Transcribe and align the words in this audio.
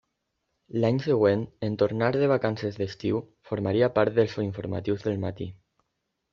L'any 0.83 0.95
següent, 1.07 1.43
en 1.67 1.75
tornar 1.83 2.09
de 2.15 2.31
vacances 2.33 2.81
d'estiu 2.81 3.21
formaria 3.51 3.93
part 4.01 4.19
dels 4.19 4.37
informatius 4.49 5.09
del 5.09 5.25
matí. 5.29 5.53